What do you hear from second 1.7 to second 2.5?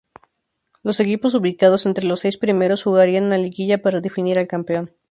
entre los seis